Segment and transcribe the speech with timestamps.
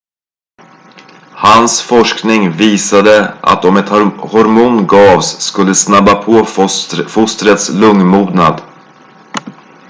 [1.33, 6.45] hans forskning visade att om ett hormon gavs skulle det snabba på
[7.07, 8.61] fostrets lungmognad